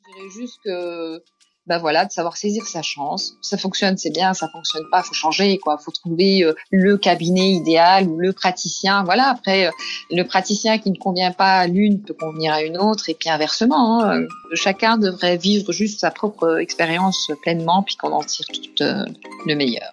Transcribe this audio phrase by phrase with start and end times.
[0.00, 1.22] Je dirais juste que
[1.66, 3.34] bah voilà, de savoir saisir sa chance.
[3.42, 5.78] Ça fonctionne, c'est bien, ça fonctionne pas, faut changer quoi.
[5.78, 9.04] Faut trouver euh, le cabinet idéal ou le praticien.
[9.04, 9.28] Voilà.
[9.28, 9.70] Après, euh,
[10.10, 13.28] le praticien qui ne convient pas à l'une peut convenir à une autre et puis
[13.28, 14.02] inversement.
[14.02, 14.24] Hein.
[14.54, 19.04] Chacun devrait vivre juste sa propre expérience pleinement puis qu'on en tire tout euh,
[19.46, 19.92] le meilleur.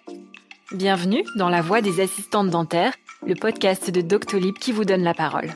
[0.72, 2.94] Bienvenue dans La Voix des assistantes dentaires,
[3.24, 5.54] le podcast de Doctolib qui vous donne la parole.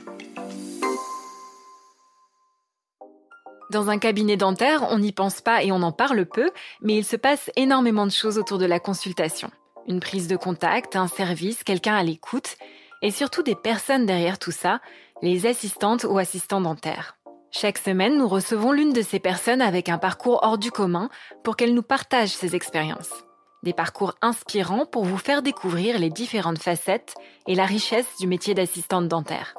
[3.73, 6.51] Dans un cabinet dentaire, on n'y pense pas et on en parle peu,
[6.83, 9.49] mais il se passe énormément de choses autour de la consultation.
[9.87, 12.55] Une prise de contact, un service, quelqu'un à l'écoute,
[13.01, 14.79] et surtout des personnes derrière tout ça,
[15.23, 17.17] les assistantes ou assistants dentaires.
[17.49, 21.09] Chaque semaine, nous recevons l'une de ces personnes avec un parcours hors du commun
[21.43, 23.25] pour qu'elle nous partage ses expériences.
[23.63, 27.15] Des parcours inspirants pour vous faire découvrir les différentes facettes
[27.47, 29.55] et la richesse du métier d'assistante dentaire.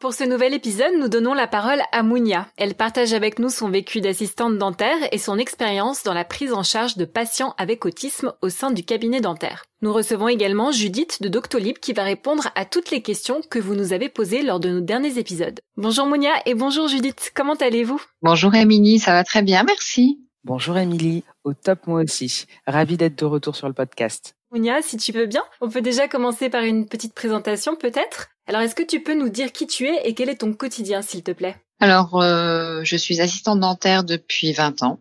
[0.00, 2.48] Pour ce nouvel épisode, nous donnons la parole à Mounia.
[2.56, 6.62] Elle partage avec nous son vécu d'assistante dentaire et son expérience dans la prise en
[6.62, 9.66] charge de patients avec autisme au sein du cabinet dentaire.
[9.82, 13.74] Nous recevons également Judith de Doctolib qui va répondre à toutes les questions que vous
[13.74, 15.60] nous avez posées lors de nos derniers épisodes.
[15.76, 18.00] Bonjour Mounia et bonjour Judith, comment allez-vous?
[18.22, 20.18] Bonjour Émilie, ça va très bien, merci.
[20.44, 22.46] Bonjour Émilie, au top moi aussi.
[22.66, 24.34] Ravie d'être de retour sur le podcast.
[24.52, 28.62] Mounia, si tu veux bien, on peut déjà commencer par une petite présentation peut-être alors,
[28.62, 31.22] est-ce que tu peux nous dire qui tu es et quel est ton quotidien, s'il
[31.22, 31.54] te plaît?
[31.78, 34.98] Alors, euh, je suis assistante dentaire depuis 20 ans.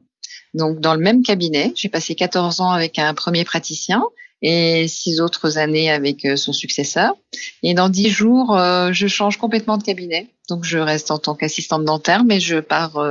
[0.53, 4.03] Donc, dans le même cabinet, j'ai passé 14 ans avec un premier praticien
[4.43, 7.15] et six autres années avec euh, son successeur.
[7.63, 10.27] Et dans dix jours, euh, je change complètement de cabinet.
[10.47, 13.03] Donc, je reste en tant qu'assistante dentaire, mais je pars,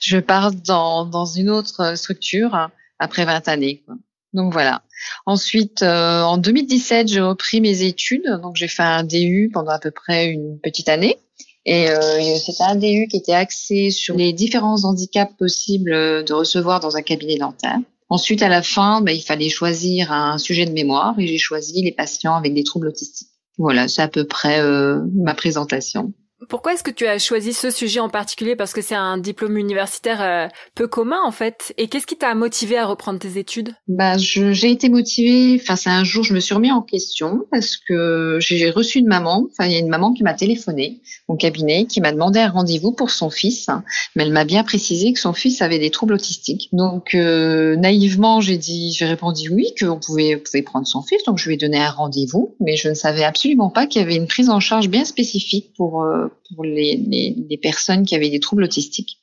[0.00, 2.68] je pars dans, dans une autre structure
[2.98, 3.82] après 20 années.
[3.86, 3.94] Quoi.
[4.32, 4.82] Donc voilà.
[5.24, 8.26] Ensuite, euh, en 2017, j'ai repris mes études.
[8.42, 11.16] Donc j'ai fait un DU pendant à peu près une petite année.
[11.64, 15.90] Et euh, c'était un DU qui était axé sur les différents handicaps possibles
[16.24, 17.78] de recevoir dans un cabinet dentaire.
[18.08, 21.82] Ensuite, à la fin, bah, il fallait choisir un sujet de mémoire et j'ai choisi
[21.82, 23.28] les patients avec des troubles autistiques.
[23.58, 26.12] Voilà, c'est à peu près euh, ma présentation.
[26.50, 28.56] Pourquoi est-ce que tu as choisi ce sujet en particulier?
[28.56, 31.72] Parce que c'est un diplôme universitaire euh, peu commun en fait.
[31.78, 33.74] Et qu'est-ce qui t'a motivé à reprendre tes études?
[33.88, 35.58] Bah, j'ai été motivée.
[35.60, 39.06] Enfin, c'est un jour, je me suis remis en question parce que j'ai reçu une
[39.06, 39.46] maman.
[39.50, 42.50] Enfin, il y a une maman qui m'a téléphoné au cabinet, qui m'a demandé un
[42.50, 43.68] rendez-vous pour son fils,
[44.14, 46.68] mais elle m'a bien précisé que son fils avait des troubles autistiques.
[46.72, 51.24] Donc, euh, naïvement, j'ai dit, j'ai répondu oui, qu'on pouvait, pouvait prendre son fils.
[51.24, 54.04] Donc, je lui ai donné un rendez-vous, mais je ne savais absolument pas qu'il y
[54.04, 58.40] avait une prise en charge bien spécifique pour euh, pour les, personnes qui avaient des
[58.40, 59.18] troubles autistiques.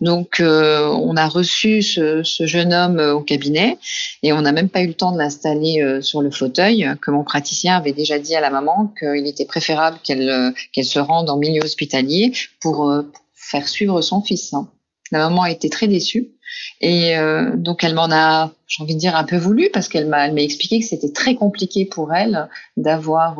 [0.00, 3.78] Donc, euh, on a reçu ce, jeune homme euh, au cabinet
[4.22, 7.10] et on n'a même pas eu le temps de l'installer euh, sur le fauteuil, que
[7.10, 11.30] mon praticien avait déjà dit à la maman qu'il était préférable qu'elle qu'elle se rende
[11.30, 12.92] en milieu hospitalier pour,
[13.34, 14.54] faire suivre son fils.
[15.12, 16.30] La maman a été très déçue.
[16.80, 17.14] Et
[17.56, 20.40] donc elle m'en a, j'ai envie de dire, un peu voulu parce qu'elle m'a, m'a
[20.40, 22.48] expliqué que c'était très compliqué pour elle
[22.78, 23.36] d'avoir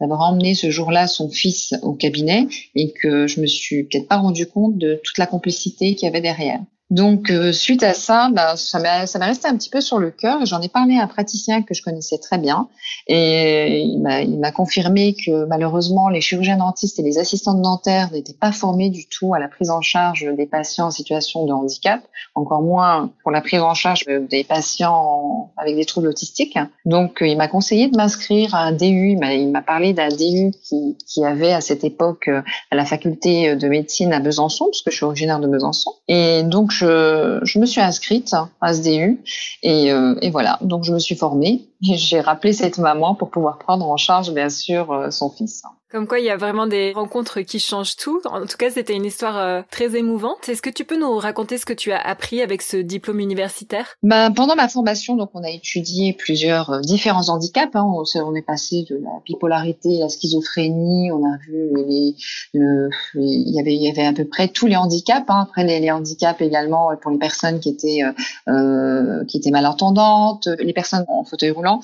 [0.00, 4.16] d'avoir emmené ce jour-là son fils au cabinet et que je me suis peut-être pas
[4.16, 6.60] rendu compte de toute la complicité qu'il y avait derrière.
[6.90, 10.44] Donc, euh, suite à ça, bah, ça m'est resté un petit peu sur le cœur.
[10.44, 12.68] J'en ai parlé à un praticien que je connaissais très bien
[13.06, 18.50] et il m'a confirmé que malheureusement, les chirurgiens dentistes et les assistantes dentaires n'étaient pas
[18.50, 22.00] formés du tout à la prise en charge des patients en situation de handicap,
[22.34, 26.58] encore moins pour la prise en charge des patients avec des troubles autistiques.
[26.86, 29.16] Donc, il m'a conseillé de m'inscrire à un DU.
[29.22, 33.68] Il m'a parlé d'un DU qui, qui avait à cette époque à la faculté de
[33.68, 35.92] médecine à Besançon, parce que je suis originaire de Besançon.
[36.08, 39.22] Et donc, me suis inscrite à SDU
[39.62, 40.58] et, euh, et voilà.
[40.62, 41.68] Donc je me suis formée.
[41.80, 45.62] J'ai rappelé cette maman pour pouvoir prendre en charge bien sûr euh, son fils.
[45.90, 48.20] Comme quoi, il y a vraiment des rencontres qui changent tout.
[48.26, 50.48] En tout cas, c'était une histoire euh, très émouvante.
[50.48, 53.96] Est-ce que tu peux nous raconter ce que tu as appris avec ce diplôme universitaire?
[54.04, 57.74] Ben, Pendant ma formation, donc, on a étudié plusieurs euh, différents handicaps.
[57.74, 57.84] Hein.
[58.14, 61.10] On, est passé de la bipolarité à la schizophrénie.
[61.10, 62.14] On a vu les,
[62.54, 65.26] le, il, y avait, il y avait à peu près tous les handicaps.
[65.28, 65.48] Hein.
[65.48, 68.02] Après, les, handicaps également pour les personnes qui étaient,
[68.46, 71.80] euh, qui étaient malentendantes, les personnes en fauteuil roulant.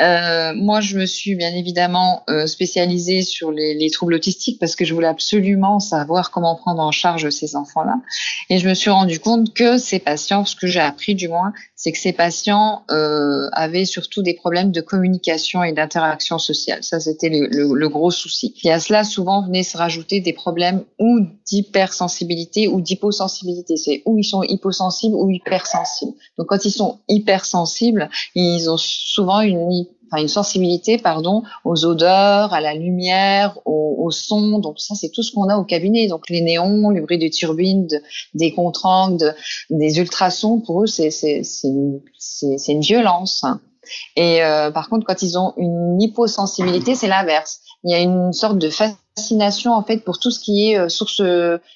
[0.00, 4.94] Euh, moi, je me suis bien évidemment spécialisée sur les, troubles autistiques parce que je
[4.94, 7.96] voulais absolument savoir comment prendre en charge ces enfants-là.
[8.48, 11.52] Et je me suis rendu compte que ces patients, ce que j'ai appris du moins,
[11.76, 16.82] c'est que ces patients euh, avaient surtout des problèmes de communication et d'interaction sociale.
[16.82, 18.54] Ça, c'était le, gros souci.
[18.64, 23.76] Et à cela, souvent, venaient se rajouter des problèmes ou d'hypersensibilité ou d'hyposensibilité.
[23.76, 26.12] C'est où ils sont hyposensibles ou hypersensibles.
[26.38, 29.86] Donc, quand ils sont hypersensibles, ils ont souvent une
[30.18, 34.58] une sensibilité, pardon, aux odeurs, à la lumière, au, au son.
[34.58, 36.08] Donc ça, c'est tout ce qu'on a au cabinet.
[36.08, 37.88] Donc les néons, les bruits de turbines,
[38.34, 38.80] des contre
[39.70, 42.00] des ultrasons, pour eux, c'est une,
[42.68, 43.44] une violence.
[44.16, 47.60] Et euh, par contre, quand ils ont une hyposensibilité, c'est l'inverse.
[47.84, 50.88] Il y a une sorte de fascination en fait pour tout ce qui est euh,
[50.88, 51.22] source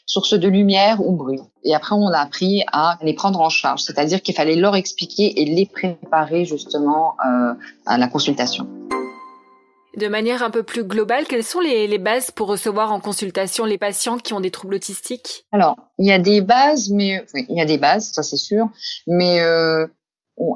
[0.06, 1.40] source de lumière ou bruit.
[1.64, 5.40] Et après, on a appris à les prendre en charge, c'est-à-dire qu'il fallait leur expliquer
[5.40, 7.54] et les préparer justement euh,
[7.86, 8.68] à la consultation.
[9.96, 13.64] De manière un peu plus globale, quelles sont les, les, bases pour recevoir en consultation
[13.64, 15.46] les patients qui ont des troubles autistiques?
[15.52, 18.68] Alors, il y a des bases, mais il y a des bases, ça c'est sûr,
[19.06, 19.86] mais euh,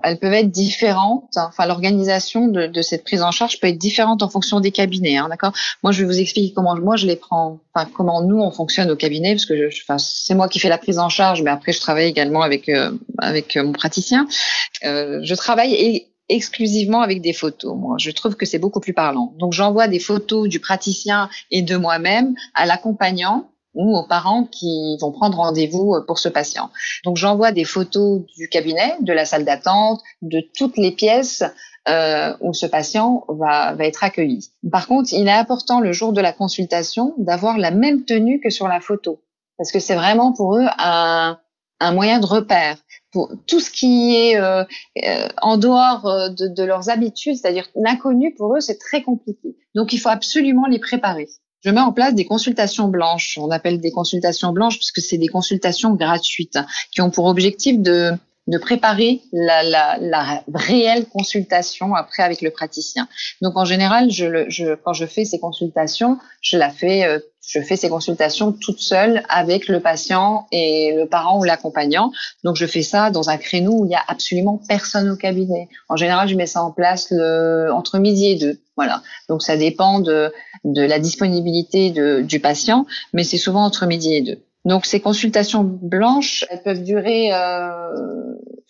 [0.03, 1.37] elles peuvent être différentes.
[1.37, 5.17] Enfin, l'organisation de, de, cette prise en charge peut être différente en fonction des cabinets.
[5.17, 5.53] Hein, D'accord?
[5.83, 7.61] Moi, je vais vous expliquer comment moi je les prends.
[7.75, 10.69] Enfin, comment nous on fonctionne au cabinet, parce que je, enfin, c'est moi qui fais
[10.69, 14.27] la prise en charge, mais après je travaille également avec euh, avec euh, mon praticien.
[14.85, 17.77] Euh, je travaille exclusivement avec des photos.
[17.77, 19.35] Moi, je trouve que c'est beaucoup plus parlant.
[19.39, 23.49] Donc, j'envoie des photos du praticien et de moi-même à l'accompagnant
[23.79, 26.71] ou aux parents qui vont prendre rendez-vous euh, pour ce patient.
[27.05, 31.45] Donc j'envoie des photos du cabinet, de la salle d'attente, de toutes les pièces
[31.89, 34.51] euh, où ce patient va, va être accueilli.
[34.71, 38.51] Par contre, il est important le jour de la consultation d'avoir la même tenue que
[38.51, 39.23] sur la photo,
[39.57, 41.39] parce que c'est vraiment pour eux un,
[41.81, 42.77] un moyen de repère.
[43.11, 44.65] Pour tout ce qui est euh,
[45.03, 49.57] euh en dehors euh, de, de leurs habitudes, c'est-à-dire l'inconnu pour eux, c'est très compliqué.
[49.75, 51.29] Donc il faut absolument les préparer.
[51.65, 53.39] Je mets en place des consultations blanches.
[53.41, 56.59] On appelle des consultations blanches parce que c'est des consultations gratuites
[56.93, 58.13] qui ont pour objectif de,
[58.49, 63.09] de préparer la, la, la, réelle consultation après avec le praticien.
[63.43, 67.19] Donc en général, je, je, quand je fais ces consultations, je la fais euh,
[67.49, 72.13] je fais ces consultations toute seule avec le patient et le parent ou l'accompagnant.
[72.45, 75.69] Donc je fais ça dans un créneau où il y a absolument personne au cabinet.
[75.89, 78.61] En général, je mets ça en place le, entre midi et deux.
[78.77, 79.03] Voilà.
[79.31, 80.31] Donc ça dépend de,
[80.65, 84.39] de la disponibilité de, du patient, mais c'est souvent entre midi et deux.
[84.65, 87.95] Donc ces consultations blanches, elles peuvent durer, euh,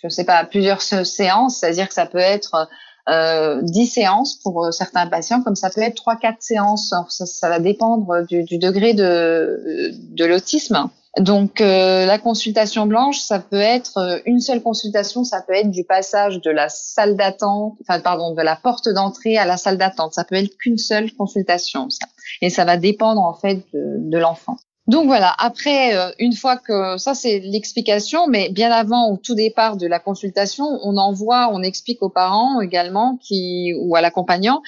[0.00, 2.68] je ne sais pas, plusieurs séances, c'est-à-dire que ça peut être
[3.08, 6.94] euh, 10 séances pour euh, certains patients, comme ça peut être 3-4 séances.
[7.08, 10.88] Ça, ça, va dépendre du, du degré de, de l'autisme.
[11.20, 15.70] Donc euh, la consultation blanche, ça peut être euh, une seule consultation, ça peut être
[15.70, 19.78] du passage de la salle d'attente, enfin pardon, de la porte d'entrée à la salle
[19.78, 20.14] d'attente.
[20.14, 22.06] Ça peut être qu'une seule consultation, ça.
[22.40, 24.56] et ça va dépendre en fait de, de l'enfant.
[24.86, 29.34] Donc voilà, après, euh, une fois que ça c'est l'explication, mais bien avant, au tout
[29.34, 34.62] départ de la consultation, on envoie, on explique aux parents également qui ou à l'accompagnant,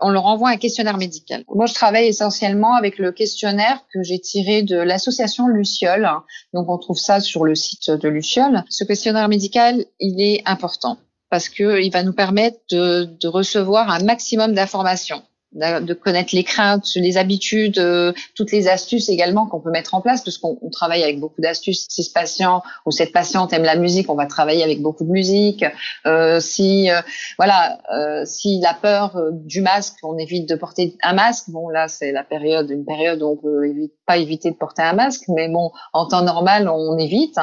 [0.00, 1.44] on leur envoie un questionnaire médical.
[1.54, 6.08] Moi, je travaille essentiellement avec le questionnaire que j'ai tiré de l'association Luciole.
[6.54, 8.64] Donc on trouve ça sur le site de Luciole.
[8.68, 10.98] Ce questionnaire médical, il est important
[11.30, 15.22] parce que il va nous permettre de, de recevoir un maximum d'informations
[15.52, 20.00] de connaître les craintes, les habitudes, euh, toutes les astuces également qu'on peut mettre en
[20.00, 21.86] place, parce qu'on travaille avec beaucoup d'astuces.
[21.88, 25.10] Si ce patient ou cette patiente aime la musique, on va travailler avec beaucoup de
[25.10, 25.64] musique.
[26.06, 27.00] Euh, si euh,
[27.38, 31.48] voilà, euh, si la peur du masque, on évite de porter un masque.
[31.48, 34.82] Bon là, c'est la période, une période où on peut évite, pas éviter de porter
[34.82, 37.38] un masque, mais bon, en temps normal, on évite.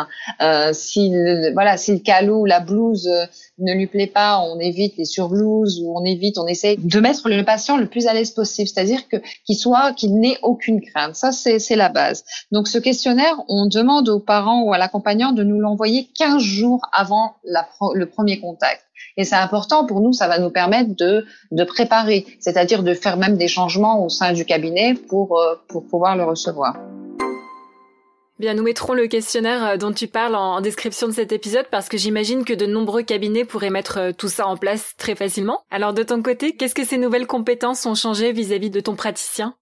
[0.74, 3.10] si le, voilà, si le calot, la blouse
[3.58, 7.30] ne lui plaît pas, on évite les surblouses ou on évite, on essaie de mettre
[7.30, 11.16] le patient le plus à l'aise possible, c'est-à-dire qu'il soit, qu'il n'ait aucune crainte.
[11.16, 12.26] Ça, c'est la base.
[12.52, 16.82] Donc, ce questionnaire, on demande aux parents ou à l'accompagnant de nous l'envoyer 15 jours
[16.92, 18.82] avant le premier contact.
[19.18, 23.18] Et c'est important pour nous, ça va nous permettre de, de préparer, c'est-à-dire de faire
[23.18, 26.76] même des changements au sein du cabinet pour, euh, pour pouvoir le recevoir.
[28.38, 31.88] Bien, nous mettrons le questionnaire euh, dont tu parles en description de cet épisode parce
[31.88, 35.64] que j'imagine que de nombreux cabinets pourraient mettre euh, tout ça en place très facilement.
[35.72, 39.56] Alors de ton côté, qu'est-ce que ces nouvelles compétences ont changé vis-à-vis de ton praticien?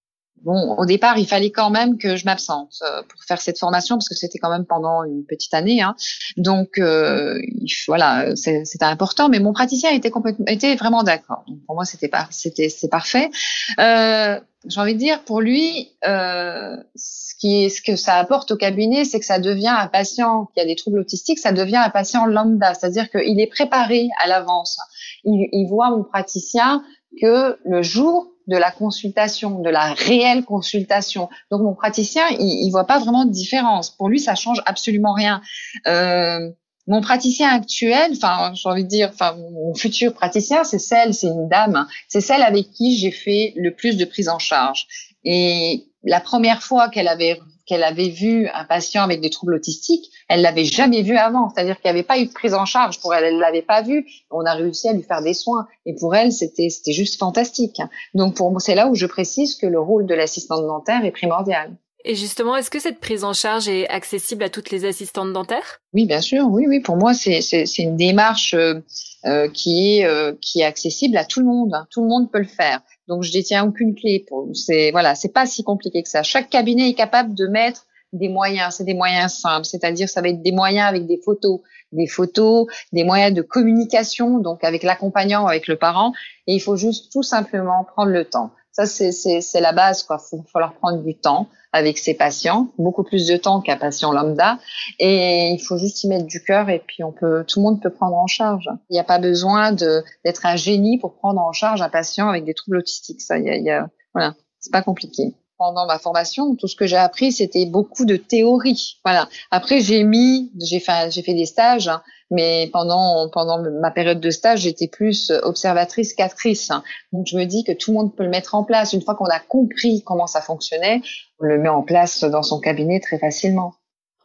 [0.44, 3.96] Bon, au départ, il fallait quand même que je m'absente euh, pour faire cette formation
[3.96, 5.80] parce que c'était quand même pendant une petite année.
[5.80, 5.96] Hein.
[6.36, 7.40] Donc euh,
[7.86, 9.28] voilà, c'était important.
[9.28, 11.44] Mais mon praticien était complètement, était vraiment d'accord.
[11.48, 13.30] Donc pour moi, c'était pas, c'était, c'est parfait.
[13.78, 18.56] Euh, j'ai envie de dire, pour lui, euh, ce, qui ce que ça apporte au
[18.56, 21.90] cabinet, c'est que ça devient un patient qui a des troubles autistiques, ça devient un
[21.90, 24.78] patient lambda, c'est-à-dire qu'il est préparé à l'avance.
[25.24, 26.82] Il, il voit mon praticien
[27.20, 31.28] que le jour de la consultation, de la réelle consultation.
[31.50, 33.90] Donc mon praticien, il, il voit pas vraiment de différence.
[33.90, 35.40] Pour lui, ça change absolument rien.
[35.86, 36.50] Euh,
[36.86, 41.28] mon praticien actuel, enfin, j'ai envie de dire, enfin, mon futur praticien, c'est celle, c'est
[41.28, 44.86] une dame, c'est celle avec qui j'ai fait le plus de prise en charge.
[45.24, 50.10] Et la première fois qu'elle avait qu'elle avait vu un patient avec des troubles autistiques,
[50.28, 51.48] elle l'avait jamais vu avant.
[51.50, 53.82] C'est-à-dire qu'il n'y avait pas eu de prise en charge pour elle, elle l'avait pas
[53.82, 54.06] vu.
[54.30, 55.66] On a réussi à lui faire des soins.
[55.86, 57.80] Et pour elle, c'était c'était juste fantastique.
[58.14, 61.12] Donc pour moi, c'est là où je précise que le rôle de l'assistante dentaire est
[61.12, 61.76] primordial.
[62.06, 65.80] Et justement, est-ce que cette prise en charge est accessible à toutes les assistantes dentaires?
[65.94, 66.44] Oui, bien sûr.
[66.46, 66.80] Oui, oui.
[66.80, 68.80] Pour moi, c'est c'est une démarche euh,
[69.26, 71.74] euh, qui est euh, qui est accessible à tout le monde.
[71.90, 72.80] Tout le monde peut le faire.
[73.08, 74.24] Donc je détiens aucune clé.
[74.52, 76.22] C'est voilà, c'est pas si compliqué que ça.
[76.22, 78.74] Chaque cabinet est capable de mettre des moyens.
[78.76, 81.60] C'est des moyens simples, c'est-à-dire ça va être des moyens avec des photos,
[81.92, 86.12] des photos, des moyens de communication, donc avec l'accompagnant, avec le parent.
[86.46, 88.50] Et il faut juste tout simplement prendre le temps.
[88.74, 90.18] Ça, c'est la base, quoi.
[90.18, 94.58] Faut, leur prendre du temps avec ses patients, beaucoup plus de temps qu'un patient lambda.
[94.98, 97.80] Et il faut juste y mettre du cœur et puis on peut, tout le monde
[97.80, 98.68] peut prendre en charge.
[98.90, 102.44] Il n'y a pas besoin d'être un génie pour prendre en charge un patient avec
[102.44, 103.20] des troubles autistiques.
[103.20, 106.76] Ça, il y a, y a voilà, c'est pas compliqué pendant ma formation, tout ce
[106.76, 108.98] que j'ai appris, c'était beaucoup de théorie.
[109.04, 109.28] Voilà.
[109.50, 114.20] Après, j'ai mis, j'ai fait, j'ai fait des stages, hein, mais pendant pendant ma période
[114.20, 116.70] de stage, j'étais plus observatrice qu'actrice.
[116.70, 116.82] Hein.
[117.12, 118.92] Donc, je me dis que tout le monde peut le mettre en place.
[118.92, 121.02] Une fois qu'on a compris comment ça fonctionnait,
[121.40, 123.74] on le met en place dans son cabinet très facilement.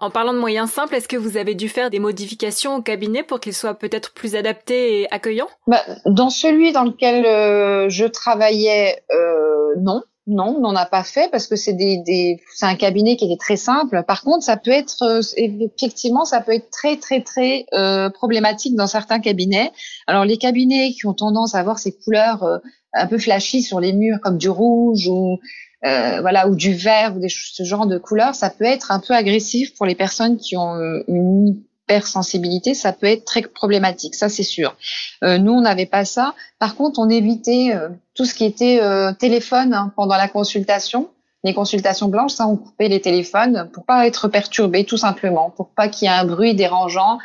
[0.02, 3.22] En parlant de moyens simples, est-ce que vous avez dû faire des modifications au cabinet
[3.22, 5.50] pour qu'il soit peut-être plus adapté et accueillant?
[5.68, 11.04] Bah, Dans celui dans lequel euh, je travaillais, euh, non non, on n'en a pas
[11.04, 14.04] fait parce que c'est des, des un cabinet qui était très simple.
[14.08, 18.76] Par contre, ça peut être euh, effectivement, ça peut être très très très euh, problématique
[18.76, 19.72] dans certains cabinets.
[20.06, 22.60] Alors les cabinets qui ont tendance à avoir ces couleurs euh,
[22.94, 25.40] un peu flashy sur les murs, comme du rouge ou
[25.82, 29.14] voilà ou du vert ou des, ce genre de couleurs, ça peut être un peu
[29.14, 30.76] agressif pour les personnes qui ont
[31.08, 34.76] une hypersensibilité, ça peut être très problématique, ça c'est sûr.
[35.24, 36.36] Euh, nous, on n'avait pas ça.
[36.60, 41.10] Par contre, on évitait euh, tout ce qui était euh, téléphone hein, pendant la consultation.
[41.44, 45.70] Les consultations blanches, ça, on coupait les téléphones pour pas être perturbé, tout simplement, pour
[45.70, 47.18] pas qu'il y ait un bruit dérangeant.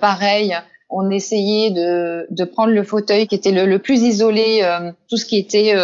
[0.00, 0.56] pareil,
[0.88, 4.66] on essayait de, de, prendre le fauteuil qui était le, le plus isolé,
[5.10, 5.74] tout ce qui était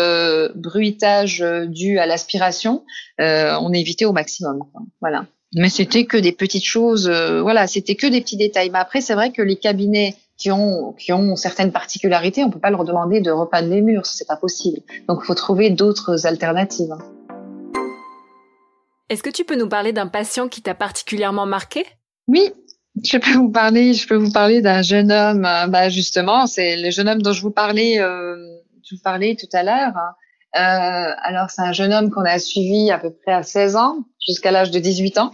[0.54, 2.84] bruitage dû à l'aspiration,
[3.18, 4.60] on évitait au maximum.
[5.02, 5.26] Voilà.
[5.54, 8.70] Mais c'était que des petites choses, euh, voilà, c'était que des petits détails.
[8.70, 12.58] Mais après, c'est vrai que les cabinets qui ont qui ont certaines particularités, on peut
[12.58, 14.80] pas leur demander de repeindre les murs, c'est pas possible.
[15.08, 16.94] Donc, il faut trouver d'autres alternatives.
[19.11, 21.84] Est-ce que tu peux nous parler d'un patient qui t'a particulièrement marqué?
[22.26, 22.50] Oui,
[23.02, 23.92] je peux vous parler.
[23.94, 25.42] Je peux vous parler d'un jeune homme.
[25.42, 28.00] Bah justement, c'est le jeune homme dont je vous parlais.
[28.00, 28.37] Euh,
[28.82, 29.96] je vous parlais tout à l'heure.
[29.96, 30.14] Hein.
[30.56, 33.99] Euh, alors, c'est un jeune homme qu'on a suivi à peu près à 16 ans,
[34.26, 35.32] jusqu'à l'âge de 18 ans.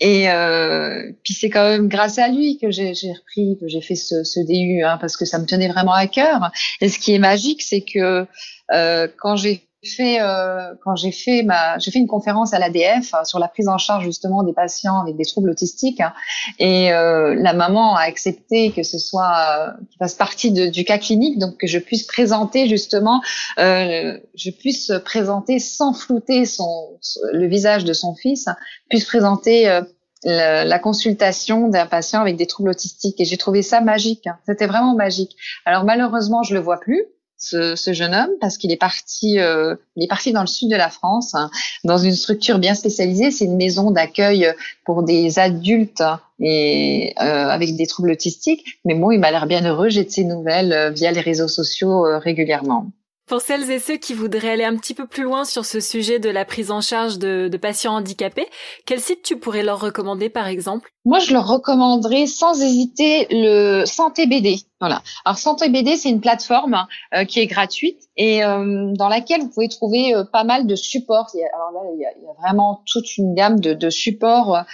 [0.00, 3.94] Et euh, puis c'est quand même grâce à lui que j'ai repris, que j'ai fait
[3.94, 6.50] ce, ce DU, hein, parce que ça me tenait vraiment à cœur.
[6.80, 8.26] Et ce qui est magique, c'est que
[8.72, 13.14] euh, quand j'ai fait euh, quand j'ai fait ma j'ai fait une conférence à l'ADF
[13.14, 16.12] euh, sur la prise en charge justement des patients avec des troubles autistiques hein,
[16.58, 21.38] et euh, la maman a accepté que ce soit qui fasse partie du cas clinique
[21.38, 23.22] donc que je puisse présenter justement
[23.56, 26.98] je puisse présenter sans flouter son
[27.32, 28.48] le visage de son fils
[28.90, 29.80] puisse présenter
[30.24, 34.26] la, la, consultation d'un patient avec des troubles autistiques et j'ai trouvé ça magique.
[34.26, 34.38] Hein.
[34.44, 35.36] C'était vraiment magique.
[35.64, 37.06] Alors malheureusement, je le vois plus
[37.38, 40.70] ce, ce, jeune homme parce qu'il est parti, euh, il est parti dans le sud
[40.70, 41.50] de la France, hein,
[41.84, 43.30] dans une structure bien spécialisée.
[43.30, 44.52] C'est une maison d'accueil
[44.84, 46.02] pour des adultes
[46.40, 48.78] et euh, avec des troubles autistiques.
[48.84, 49.88] Mais bon, il m'a l'air bien heureux.
[49.88, 52.90] J'ai de ses nouvelles euh, via les réseaux sociaux euh, régulièrement.
[53.26, 56.20] Pour celles et ceux qui voudraient aller un petit peu plus loin sur ce sujet
[56.20, 58.46] de la prise en charge de, de, patients handicapés,
[58.86, 60.92] quel site tu pourrais leur recommander par exemple?
[61.04, 64.58] Moi, je leur recommanderais sans hésiter le Santé BD.
[64.80, 65.02] Voilà.
[65.24, 69.48] Alors Santé BD, c'est une plateforme euh, qui est gratuite et euh, dans laquelle vous
[69.48, 71.26] pouvez trouver euh, pas mal de supports.
[71.52, 74.64] alors là, il y, a, vraiment toute une gamme de, de supports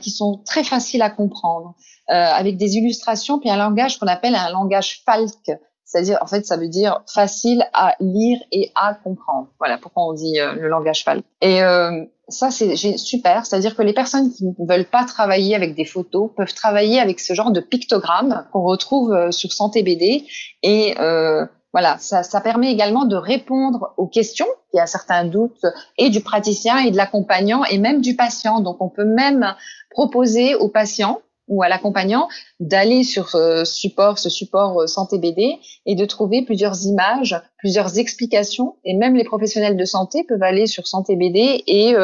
[0.00, 1.74] qui sont très faciles à comprendre,
[2.06, 5.58] avec des illustrations puis un langage qu'on appelle un langage Falk.
[5.92, 9.48] C'est-à-dire, en fait, ça veut dire facile à lire et à comprendre.
[9.58, 11.20] Voilà pourquoi on dit euh, le langage FAL.
[11.42, 13.44] Et euh, ça, c'est super.
[13.44, 17.20] C'est-à-dire que les personnes qui ne veulent pas travailler avec des photos peuvent travailler avec
[17.20, 20.24] ce genre de pictogrammes qu'on retrouve euh, sur Santé BD.
[20.62, 21.44] Et euh,
[21.74, 24.46] voilà, ça, ça, permet également de répondre aux questions.
[24.72, 25.66] Il y a certains doutes
[25.98, 28.60] et du praticien et de l'accompagnant et même du patient.
[28.60, 29.54] Donc, on peut même
[29.90, 32.28] proposer au patient ou à l'accompagnant
[32.62, 38.76] d'aller sur ce support, ce support santé BD, et de trouver plusieurs images, plusieurs explications,
[38.84, 41.94] et même les professionnels de santé peuvent aller sur santé BD et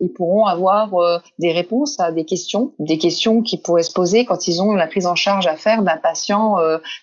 [0.00, 4.48] ils pourront avoir des réponses à des questions, des questions qui pourraient se poser quand
[4.48, 6.56] ils ont la prise en charge à faire d'un patient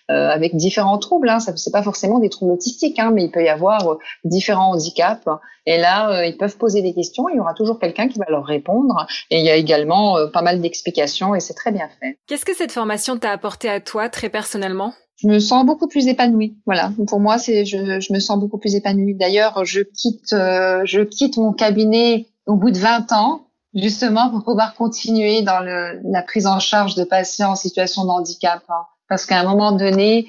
[0.08, 1.28] avec différents troubles.
[1.28, 1.40] Hein.
[1.40, 5.26] Ça c'est pas forcément des troubles autistiques, hein, mais il peut y avoir différents handicaps.
[5.64, 7.28] Et là, ils peuvent poser des questions.
[7.28, 9.06] Il y aura toujours quelqu'un qui va leur répondre.
[9.30, 12.18] Et il y a également pas mal d'explications, et c'est très bien fait.
[12.26, 16.08] Qu'est-ce que cette formation t'a apporté à toi très personnellement je me sens beaucoup plus
[16.08, 16.56] épanouie.
[16.66, 16.92] Voilà.
[17.06, 19.14] Pour moi, c'est je, me sens beaucoup plus épanouie.
[19.14, 24.42] D'ailleurs, je quitte euh, je quitte mon cabinet au bout de 20 ans justement pour
[24.42, 28.62] pouvoir continuer dans la prise en charge de patients en situation de handicap.
[28.68, 28.84] Hein.
[29.08, 30.26] Parce qu'à un moment donné,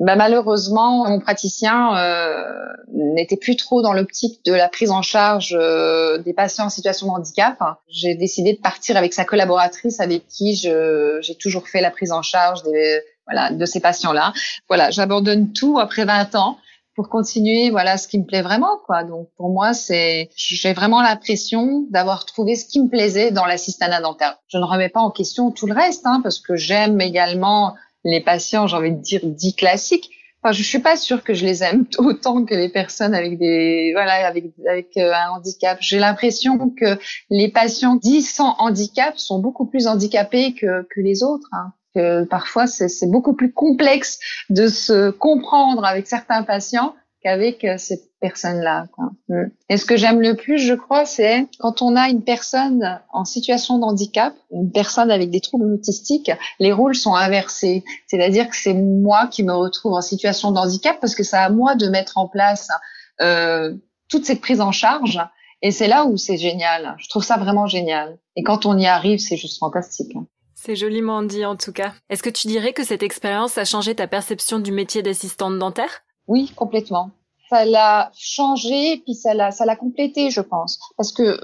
[0.00, 2.42] bah, malheureusement, mon praticien euh,
[2.90, 7.06] n'était plus trop dans l'optique de la prise en charge euh, des patients en situation
[7.06, 7.58] de handicap.
[7.88, 12.22] J'ai décidé de partir avec sa collaboratrice avec qui j'ai toujours fait la prise en
[12.22, 14.32] charge des, voilà, de ces patients-là.
[14.68, 16.56] Voilà, j'abandonne tout après 20 ans
[16.96, 21.00] pour continuer voilà ce qui me plaît vraiment quoi donc pour moi c'est j'ai vraiment
[21.00, 25.10] l'impression d'avoir trouvé ce qui me plaisait dans l'assistanat dentaire je ne remets pas en
[25.10, 29.20] question tout le reste hein, parce que j'aime également les patients, j'ai envie de dire,
[29.24, 30.10] dits classiques.
[30.42, 33.90] Enfin, je suis pas sûre que je les aime autant que les personnes avec des
[33.92, 35.78] voilà avec avec euh, un handicap.
[35.80, 41.22] J'ai l'impression que les patients dits sans handicap sont beaucoup plus handicapés que que les
[41.22, 41.48] autres.
[41.52, 41.72] Hein.
[41.94, 48.09] Que parfois c'est beaucoup plus complexe de se comprendre avec certains patients qu'avec euh, ces
[48.20, 48.86] personnes-là.
[49.28, 49.44] Mm.
[49.68, 53.24] Et ce que j'aime le plus, je crois, c'est quand on a une personne en
[53.24, 57.84] situation de handicap, une personne avec des troubles autistiques, les rôles sont inversés.
[58.06, 61.50] C'est-à-dire que c'est moi qui me retrouve en situation de handicap parce que c'est à
[61.50, 62.68] moi de mettre en place
[63.20, 63.74] euh,
[64.08, 65.20] toute cette prise en charge.
[65.62, 66.94] Et c'est là où c'est génial.
[66.98, 68.18] Je trouve ça vraiment génial.
[68.36, 70.16] Et quand on y arrive, c'est juste fantastique.
[70.54, 71.92] C'est joliment dit en tout cas.
[72.10, 76.02] Est-ce que tu dirais que cette expérience a changé ta perception du métier d'assistante dentaire?
[76.26, 77.10] Oui, complètement.
[77.50, 81.40] Ça l'a changé, puis ça l'a, complété, je pense, parce que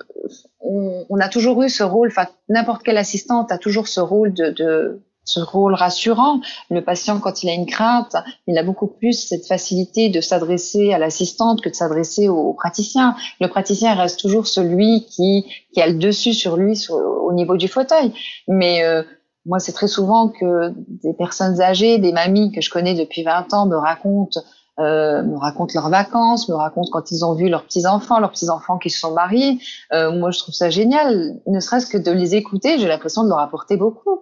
[0.61, 2.09] on, a toujours eu ce rôle.
[2.09, 6.41] Enfin, n'importe quelle assistante a toujours ce rôle de, de ce rôle rassurant.
[6.71, 8.15] Le patient, quand il a une crainte,
[8.47, 13.17] il a beaucoup plus cette facilité de s'adresser à l'assistante que de s'adresser au, praticien.
[13.41, 15.45] Le praticien reste toujours celui qui,
[15.75, 18.13] qui a le dessus sur lui au niveau du fauteuil.
[18.47, 19.03] Mais euh,
[19.45, 20.73] moi, c'est très souvent que
[21.03, 24.41] des personnes âgées, des mamies que je connais depuis 20 ans me racontent
[24.78, 28.30] euh, me racontent leurs vacances, me racontent quand ils ont vu leurs petits enfants, leurs
[28.30, 29.59] petits enfants qui se sont mariés.
[29.92, 32.78] Euh, moi, je trouve ça génial, ne serait-ce que de les écouter.
[32.78, 34.21] J'ai l'impression de leur apporter beaucoup.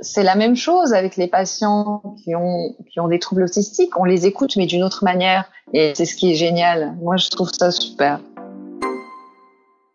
[0.00, 3.98] C'est la même chose avec les patients qui ont qui ont des troubles autistiques.
[3.98, 6.96] On les écoute, mais d'une autre manière, et c'est ce qui est génial.
[7.00, 8.20] Moi, je trouve ça super.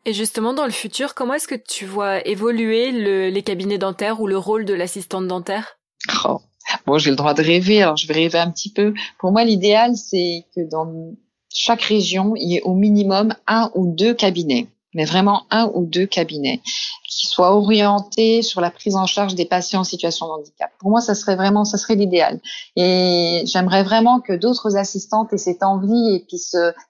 [0.05, 4.21] Et justement, dans le futur, comment est-ce que tu vois évoluer le, les cabinets dentaires
[4.21, 5.77] ou le rôle de l'assistante dentaire?
[6.23, 6.39] Oh.
[6.85, 8.93] Bon, j'ai le droit de rêver, alors je vais rêver un petit peu.
[9.19, 11.13] Pour moi, l'idéal, c'est que dans
[11.53, 15.85] chaque région, il y ait au minimum un ou deux cabinets, mais vraiment un ou
[15.85, 16.61] deux cabinets
[17.09, 20.71] qui soient orientés sur la prise en charge des patients en situation de handicap.
[20.79, 22.39] Pour moi, ça serait vraiment, ça serait l'idéal.
[22.75, 26.37] Et j'aimerais vraiment que d'autres assistantes aient cette envie et puis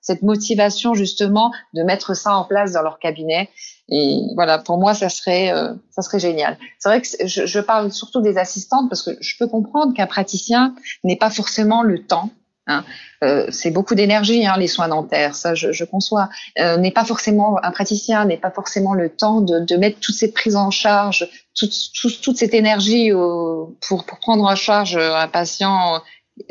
[0.02, 3.50] cette motivation justement de mettre ça en place dans leur cabinet
[3.90, 6.58] et voilà, pour moi, ça serait, euh, ça serait génial.
[6.78, 10.08] C'est vrai que je, je, parle surtout des assistantes parce que je peux comprendre qu'un
[10.08, 12.30] praticien n'ait pas forcément le temps.
[12.70, 12.84] Hein.
[13.24, 16.28] Euh, c'est beaucoup d'énergie, hein, les soins dentaires, ça je, je conçois.
[16.60, 20.16] Euh, n'est pas forcément un praticien n'est pas forcément le temps de, de mettre toutes
[20.16, 24.98] ces prises en charge, toute, toute, toute cette énergie au, pour, pour prendre en charge
[24.98, 26.02] un patient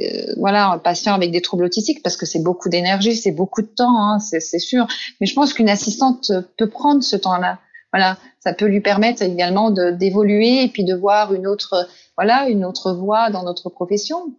[0.00, 3.62] euh, voilà, un patient avec des troubles autistiques, parce que c'est beaucoup d'énergie, c'est beaucoup
[3.62, 4.86] de temps, hein, c'est sûr.
[5.20, 7.58] Mais je pense qu'une assistante peut prendre ce temps-là.
[7.92, 12.64] Voilà, ça peut lui permettre également d'évoluer et puis de voir une autre, voilà, une
[12.64, 14.34] autre voie dans notre profession.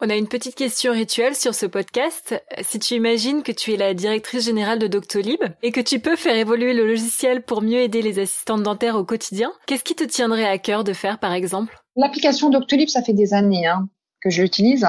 [0.00, 2.40] On a une petite question rituelle sur ce podcast.
[2.62, 6.14] Si tu imagines que tu es la directrice générale de Doctolib et que tu peux
[6.14, 10.04] faire évoluer le logiciel pour mieux aider les assistantes dentaires au quotidien, qu'est-ce qui te
[10.04, 11.76] tiendrait à cœur de faire par exemple?
[11.96, 13.66] L'application Doctolib, ça fait des années.
[13.66, 13.88] Hein
[14.22, 14.86] que je l'utilise,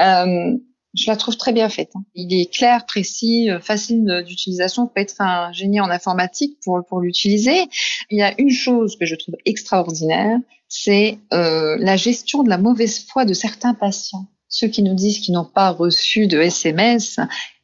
[0.00, 0.56] euh,
[0.94, 1.90] je la trouve très bien faite.
[1.94, 2.04] Hein.
[2.14, 4.86] Il est clair, précis, euh, facile d'utilisation.
[4.86, 7.64] Faut être un génie en informatique pour pour l'utiliser.
[8.10, 12.58] Il y a une chose que je trouve extraordinaire, c'est euh, la gestion de la
[12.58, 14.26] mauvaise foi de certains patients.
[14.48, 17.18] Ceux qui nous disent qu'ils n'ont pas reçu de SMS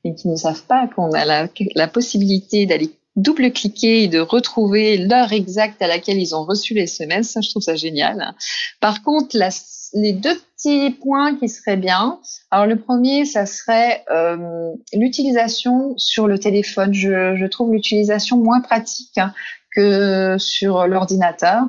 [0.05, 5.33] et qui ne savent pas qu'on a la possibilité d'aller double-cliquer et de retrouver l'heure
[5.33, 7.31] exacte à laquelle ils ont reçu les SMS.
[7.31, 8.35] Ça, je trouve ça génial.
[8.81, 9.37] Par contre,
[9.95, 12.19] les deux petits points qui seraient bien.
[12.51, 16.95] Alors le premier, ça serait euh, l'utilisation sur le téléphone.
[16.95, 19.19] Je, trouve l'utilisation moins pratique
[19.75, 21.65] que sur l'ordinateur.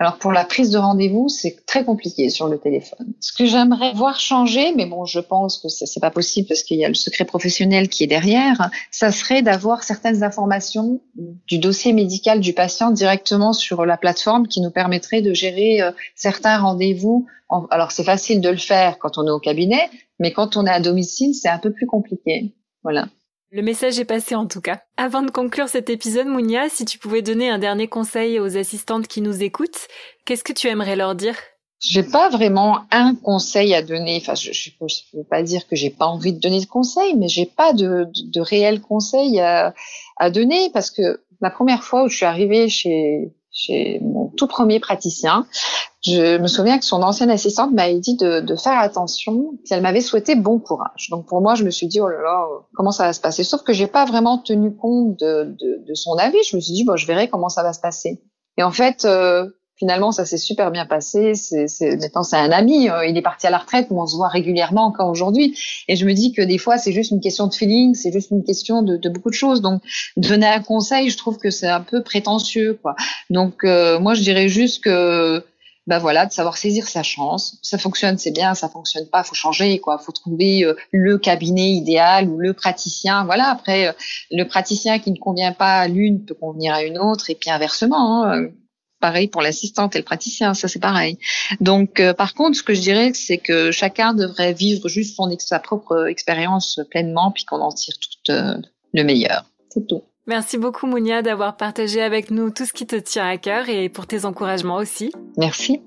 [0.00, 3.12] Alors pour la prise de rendez-vous, c'est très compliqué sur le téléphone.
[3.20, 6.78] Ce que j'aimerais voir changer, mais bon, je pense que c'est pas possible parce qu'il
[6.78, 11.02] y a le secret professionnel qui est derrière, ça serait d'avoir certaines informations
[11.46, 15.92] du dossier médical du patient directement sur la plateforme qui nous permettrait de gérer euh,
[16.14, 17.26] certains rendez-vous.
[17.70, 20.70] Alors c'est facile de le faire quand on est au cabinet, mais quand on est
[20.70, 22.54] à domicile, c'est un peu plus compliqué.
[22.82, 23.06] Voilà.
[23.52, 24.80] Le message est passé en tout cas.
[24.96, 29.08] Avant de conclure cet épisode, Mounia, si tu pouvais donner un dernier conseil aux assistantes
[29.08, 29.88] qui nous écoutent,
[30.24, 31.34] qu'est-ce que tu aimerais leur dire?
[31.80, 34.18] J'ai pas vraiment un conseil à donner.
[34.20, 34.70] Enfin, je, je,
[35.14, 38.04] veux pas dire que j'ai pas envie de donner de conseils, mais j'ai pas de,
[38.04, 39.74] de, de réel conseil à,
[40.16, 44.46] à, donner parce que la première fois où je suis arrivée chez chez mon tout
[44.46, 45.46] premier praticien,
[46.02, 50.00] je me souviens que son ancienne assistante m'avait dit de, de, faire attention, qu'elle m'avait
[50.00, 51.08] souhaité bon courage.
[51.10, 53.44] Donc pour moi, je me suis dit oh là là, comment ça va se passer?
[53.44, 56.38] Sauf que j'ai pas vraiment tenu compte de, de, de, son avis.
[56.48, 58.22] Je me suis dit bon, je verrai comment ça va se passer.
[58.56, 59.46] Et en fait, euh,
[59.80, 61.34] finalement, ça s'est super bien passé.
[61.34, 61.66] C'est,
[61.96, 62.90] maintenant, c'est un ami.
[62.90, 65.58] Euh, il est parti à la retraite, mais on se voit régulièrement encore aujourd'hui.
[65.88, 68.30] Et je me dis que des fois, c'est juste une question de feeling, c'est juste
[68.30, 69.62] une question de, de beaucoup de choses.
[69.62, 69.82] Donc,
[70.18, 72.94] donner un conseil, je trouve que c'est un peu prétentieux, quoi.
[73.30, 75.42] Donc, euh, moi, je dirais juste que
[75.86, 77.58] ben voilà, de savoir saisir sa chance.
[77.62, 78.54] Ça fonctionne, c'est bien.
[78.54, 79.96] Ça fonctionne pas, faut changer, quoi.
[79.96, 83.24] Faut trouver euh, le cabinet idéal ou le praticien.
[83.24, 83.48] Voilà.
[83.48, 83.96] Après,
[84.30, 87.48] le praticien qui ne convient pas à l'une peut convenir à une autre, et puis
[87.48, 88.26] inversement.
[88.26, 88.50] Hein
[89.00, 91.18] pareil pour l'assistante et le praticien, ça c'est pareil.
[91.60, 95.30] Donc, euh, par contre, ce que je dirais, c'est que chacun devrait vivre juste son
[95.38, 98.56] sa propre expérience pleinement, puis qu'on en tire tout euh,
[98.92, 99.44] le meilleur.
[99.70, 100.02] C'est tout.
[100.26, 103.88] Merci beaucoup Mounia d'avoir partagé avec nous tout ce qui te tient à cœur et
[103.88, 105.10] pour tes encouragements aussi.
[105.36, 105.80] Merci.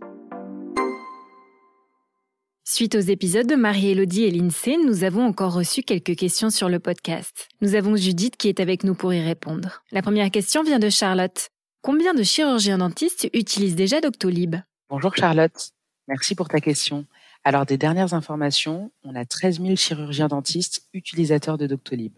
[2.66, 6.80] Suite aux épisodes de Marie-Élodie et l'INSEE, nous avons encore reçu quelques questions sur le
[6.80, 7.50] podcast.
[7.62, 9.84] Nous avons Judith qui est avec nous pour y répondre.
[9.92, 11.50] La première question vient de Charlotte.
[11.84, 14.56] Combien de chirurgiens dentistes utilisent déjà Doctolib?
[14.90, 15.72] Bonjour Charlotte,
[16.08, 17.06] merci pour ta question.
[17.44, 22.14] Alors des dernières informations, on a 13 000 chirurgiens dentistes utilisateurs de Doctolib.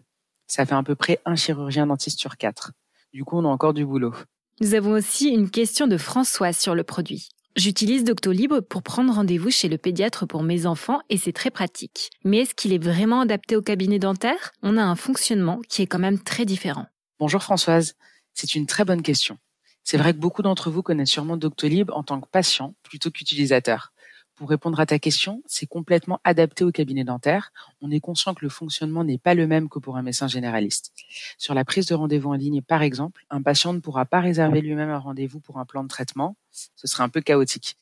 [0.46, 2.74] Ça fait à peu près un chirurgien dentiste sur quatre.
[3.12, 4.14] Du coup, on a encore du boulot.
[4.60, 7.30] Nous avons aussi une question de Françoise sur le produit.
[7.56, 12.10] J'utilise Doctolib pour prendre rendez-vous chez le pédiatre pour mes enfants et c'est très pratique.
[12.22, 14.52] Mais est-ce qu'il est vraiment adapté au cabinet dentaire?
[14.62, 16.86] On a un fonctionnement qui est quand même très différent.
[17.18, 17.96] Bonjour Françoise,
[18.32, 19.38] c'est une très bonne question.
[19.88, 23.92] C'est vrai que beaucoup d'entre vous connaissent sûrement Doctolib en tant que patient plutôt qu'utilisateur.
[24.34, 27.52] Pour répondre à ta question, c'est complètement adapté au cabinet dentaire.
[27.80, 30.92] On est conscient que le fonctionnement n'est pas le même que pour un médecin généraliste.
[31.38, 34.60] Sur la prise de rendez-vous en ligne, par exemple, un patient ne pourra pas réserver
[34.60, 36.36] lui-même un rendez-vous pour un plan de traitement.
[36.50, 37.76] Ce serait un peu chaotique.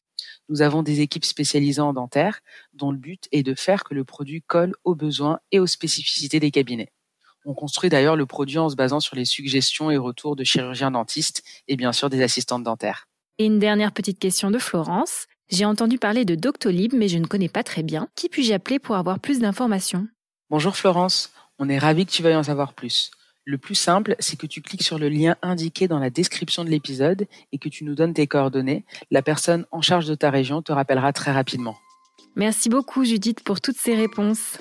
[0.50, 2.40] Nous avons des équipes spécialisées en dentaire
[2.74, 6.38] dont le but est de faire que le produit colle aux besoins et aux spécificités
[6.38, 6.92] des cabinets.
[7.44, 10.90] On construit d'ailleurs le produit en se basant sur les suggestions et retours de chirurgiens
[10.90, 13.07] dentistes et bien sûr des assistantes dentaires.
[13.38, 15.26] Et une dernière petite question de Florence.
[15.50, 18.09] J'ai entendu parler de Doctolib, mais je ne connais pas très bien.
[18.14, 20.09] Qui puis-je appeler pour avoir plus d'informations?
[20.48, 23.11] Bonjour Florence, on est ravi que tu veuilles en savoir plus.
[23.44, 26.70] Le plus simple, c'est que tu cliques sur le lien indiqué dans la description de
[26.70, 28.87] l'épisode et que tu nous donnes tes coordonnées.
[29.11, 31.76] La personne en charge de ta région te rappellera très rapidement.
[32.37, 34.59] Merci beaucoup Judith pour toutes ces réponses.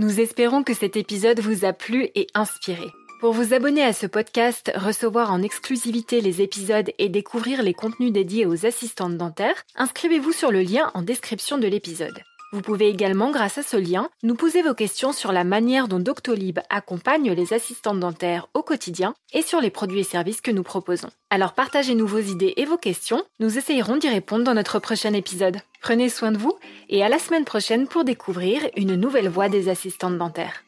[0.00, 2.90] Nous espérons que cet épisode vous a plu et inspiré.
[3.20, 8.10] Pour vous abonner à ce podcast, recevoir en exclusivité les épisodes et découvrir les contenus
[8.10, 12.24] dédiés aux assistantes dentaires, inscrivez-vous sur le lien en description de l'épisode.
[12.54, 15.98] Vous pouvez également, grâce à ce lien, nous poser vos questions sur la manière dont
[15.98, 20.62] Doctolib accompagne les assistantes dentaires au quotidien et sur les produits et services que nous
[20.62, 21.10] proposons.
[21.30, 25.56] Alors partagez-nous vos idées et vos questions, nous essayerons d'y répondre dans notre prochain épisode.
[25.80, 26.56] Prenez soin de vous
[26.88, 30.62] et à la semaine prochaine pour découvrir une nouvelle voie des assistantes dentaires.